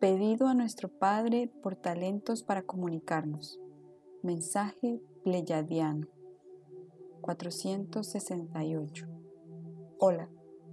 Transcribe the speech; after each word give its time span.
Pedido 0.00 0.46
a 0.46 0.54
nuestro 0.54 0.88
Padre 0.88 1.50
por 1.60 1.74
talentos 1.74 2.44
para 2.44 2.62
comunicarnos. 2.62 3.58
Mensaje 4.22 5.02
pleyadiano. 5.24 6.06
468. 7.20 9.08
Hola, 9.98 10.28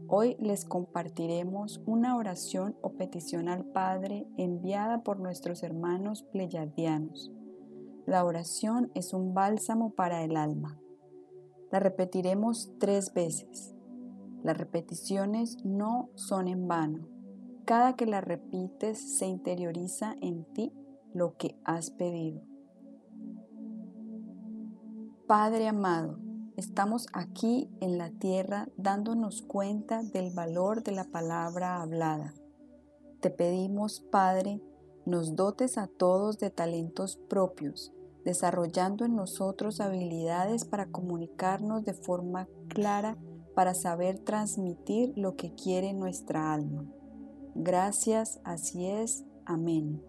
hoy 0.08 0.38
les 0.40 0.64
compartiremos 0.64 1.82
una 1.88 2.16
oración 2.18 2.78
o 2.84 2.92
petición 2.92 3.50
al 3.50 3.66
Padre 3.66 4.28
enviada 4.38 5.02
por 5.02 5.20
nuestros 5.20 5.64
hermanos 5.64 6.22
pleyadianos. 6.22 7.32
La 8.06 8.24
oración 8.26 8.92
es 8.94 9.12
un 9.12 9.34
bálsamo 9.34 9.96
para 9.96 10.24
el 10.24 10.38
alma. 10.38 10.80
La 11.72 11.80
repetiremos 11.80 12.74
tres 12.78 13.12
veces. 13.12 13.74
Las 14.44 14.56
repeticiones 14.56 15.66
no 15.66 16.12
son 16.14 16.48
en 16.48 16.68
vano 16.68 17.15
cada 17.66 17.96
que 17.96 18.06
la 18.06 18.22
repites 18.22 19.18
se 19.18 19.26
interioriza 19.26 20.16
en 20.22 20.46
ti 20.54 20.72
lo 21.14 21.36
que 21.36 21.60
has 21.64 21.90
pedido. 21.90 22.42
Padre 25.28 25.68
amado, 25.68 26.20
estamos 26.56 27.08
aquí 27.12 27.68
en 27.82 27.98
la 27.98 28.12
tierra 28.12 28.70
dándonos 28.78 29.42
cuenta 29.42 30.04
del 30.04 30.32
valor 30.32 30.84
de 30.84 30.92
la 30.92 31.06
palabra 31.06 31.82
hablada. 31.82 32.36
Te 33.22 33.32
pedimos, 33.32 34.02
Padre, 34.12 34.62
nos 35.08 35.36
dotes 35.36 35.80
a 35.80 35.88
todos 35.88 36.38
de 36.38 36.52
talentos 36.52 37.18
propios, 37.18 37.92
desarrollando 38.24 39.06
en 39.06 39.16
nosotros 39.16 39.82
habilidades 39.82 40.66
para 40.66 40.92
comunicarnos 40.92 41.84
de 41.84 41.94
forma 41.94 42.48
clara 42.68 43.18
para 43.56 43.74
saber 43.74 44.20
transmitir 44.20 45.14
lo 45.16 45.36
que 45.36 45.56
quiere 45.56 45.94
nuestra 45.94 46.54
alma. 46.54 46.86
Gracias, 47.56 48.42
así 48.44 48.86
es. 48.86 49.24
Amén. 49.46 50.04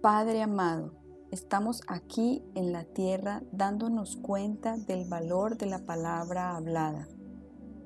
Padre 0.00 0.40
amado, 0.40 0.94
estamos 1.30 1.82
aquí 1.86 2.42
en 2.54 2.72
la 2.72 2.84
tierra 2.84 3.42
dándonos 3.52 4.16
cuenta 4.16 4.78
del 4.78 5.06
valor 5.06 5.58
de 5.58 5.66
la 5.66 5.80
palabra 5.80 6.56
hablada. 6.56 7.06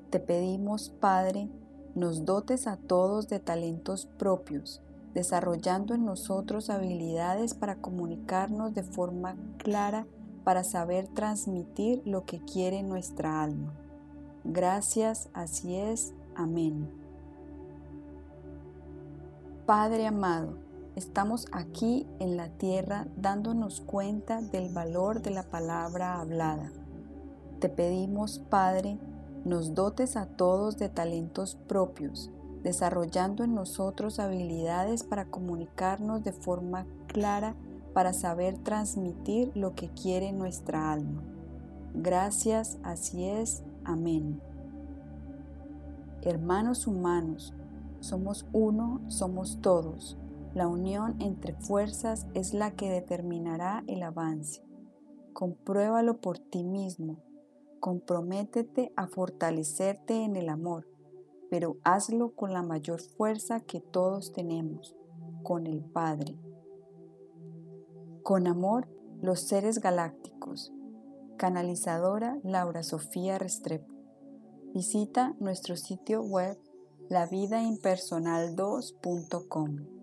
Te 0.09 0.21
pedimos, 0.21 0.89
Padre, 0.89 1.49
nos 1.95 2.23
dotes 2.23 2.65
a 2.65 2.77
todos 2.77 3.27
de 3.27 3.41
talentos 3.41 4.05
propios, 4.17 4.81
desarrollando 5.13 5.93
en 5.93 6.05
nosotros 6.05 6.69
habilidades 6.69 7.53
para 7.53 7.81
comunicarnos 7.81 8.73
de 8.73 8.83
forma 8.83 9.35
clara 9.57 10.07
para 10.45 10.63
saber 10.63 11.09
transmitir 11.09 12.01
lo 12.05 12.23
que 12.23 12.39
quiere 12.39 12.83
nuestra 12.83 13.43
alma. 13.43 13.73
Gracias, 14.45 15.29
así 15.33 15.75
es. 15.75 16.13
Amén. 16.35 16.89
Padre 19.65 20.05
amado, 20.05 20.57
estamos 20.95 21.47
aquí 21.51 22.05
en 22.19 22.37
la 22.37 22.49
tierra 22.49 23.07
dándonos 23.15 23.81
cuenta 23.81 24.41
del 24.41 24.71
valor 24.73 25.21
de 25.21 25.31
la 25.31 25.43
palabra 25.43 26.19
hablada. 26.19 26.71
Te 27.59 27.69
pedimos, 27.69 28.39
Padre, 28.49 28.99
nos 29.43 29.73
dotes 29.73 30.17
a 30.17 30.25
todos 30.25 30.77
de 30.77 30.89
talentos 30.89 31.55
propios, 31.67 32.31
desarrollando 32.63 33.43
en 33.43 33.55
nosotros 33.55 34.19
habilidades 34.19 35.03
para 35.03 35.25
comunicarnos 35.25 36.23
de 36.23 36.33
forma 36.33 36.85
clara 37.07 37.55
para 37.93 38.11
saber 38.11 38.57
transmitir 38.57 39.51
lo 39.55 39.73
que 39.73 39.89
quiere 39.89 40.31
nuestra 40.31 40.91
alma. 40.91 41.23
Gracias, 41.93 42.77
así 42.83 43.25
es. 43.25 43.63
Amén. 43.85 44.41
Hermanos 46.25 46.87
humanos, 46.87 47.53
somos 47.99 48.47
uno, 48.51 48.99
somos 49.09 49.61
todos. 49.61 50.17
La 50.55 50.67
unión 50.67 51.15
entre 51.19 51.53
fuerzas 51.53 52.25
es 52.33 52.55
la 52.55 52.71
que 52.71 52.89
determinará 52.89 53.83
el 53.85 54.01
avance. 54.01 54.63
Compruébalo 55.33 56.21
por 56.21 56.39
ti 56.39 56.63
mismo. 56.63 57.21
Comprométete 57.79 58.91
a 58.95 59.05
fortalecerte 59.05 60.23
en 60.23 60.35
el 60.35 60.49
amor, 60.49 60.87
pero 61.51 61.77
hazlo 61.83 62.33
con 62.33 62.53
la 62.53 62.63
mayor 62.63 63.01
fuerza 63.01 63.59
que 63.59 63.79
todos 63.79 64.33
tenemos, 64.33 64.95
con 65.43 65.67
el 65.67 65.83
Padre. 65.83 66.39
Con 68.23 68.47
amor, 68.47 68.87
los 69.21 69.41
seres 69.41 69.79
galácticos. 69.79 70.73
Canalizadora 71.37 72.39
Laura 72.43 72.81
Sofía 72.81 73.37
Restrepo. 73.37 73.94
Visita 74.75 75.33
nuestro 75.39 75.77
sitio 75.77 76.21
web 76.21 76.57
lavidaimpersonal2.com. 77.09 79.94